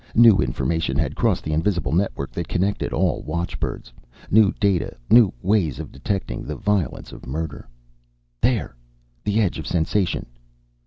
New 0.15 0.39
information 0.39 0.97
had 0.97 1.15
crossed 1.15 1.43
the 1.43 1.53
invisible 1.53 1.91
network 1.91 2.31
that 2.31 2.47
connected 2.47 2.91
all 2.91 3.21
watchbirds. 3.21 3.93
New 4.31 4.51
data, 4.53 4.97
new 5.11 5.31
ways 5.43 5.77
of 5.77 5.91
detecting 5.91 6.41
the 6.41 6.55
violence 6.55 7.11
of 7.11 7.27
murder. 7.27 7.69
There! 8.41 8.75
The 9.23 9.39
edge 9.39 9.59
of 9.59 9.65
a 9.65 9.67
sensation! 9.67 10.25